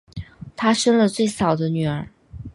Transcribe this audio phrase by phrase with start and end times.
[0.55, 2.09] 她生了最小的女儿